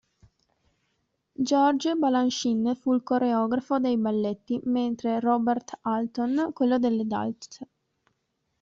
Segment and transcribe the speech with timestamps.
[1.47, 7.69] George Balanchine fu il coreografo dei balletti, mentre Robert Alton quello delle danze.